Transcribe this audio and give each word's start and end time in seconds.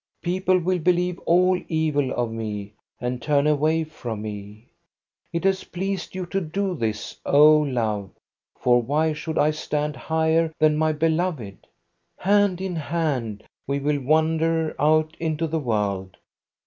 People 0.23 0.57
will 0.57 0.79
believe 0.79 1.19
all 1.27 1.61
evil 1.67 2.11
of 2.13 2.31
me 2.31 2.73
and 2.99 3.21
turn 3.21 3.45
away 3.45 3.83
from 3.83 4.23
me. 4.23 4.65
It 5.31 5.43
has 5.43 5.63
pleased 5.65 6.15
you 6.15 6.25
to 6.25 6.41
do 6.41 6.73
this, 6.73 7.17
O 7.23 7.59
Love, 7.59 8.09
for 8.59 8.81
why 8.81 9.13
should 9.13 9.37
I 9.37 9.51
stand 9.51 9.95
higher 9.95 10.51
than 10.57 10.75
my 10.75 10.91
beloved? 10.91 11.67
Hand 12.17 12.61
in 12.61 12.75
hand 12.75 13.43
we 13.67 13.77
will 13.77 13.99
wander 14.01 14.75
out 14.79 15.15
into 15.19 15.45
the 15.45 15.59
world. 15.59 16.17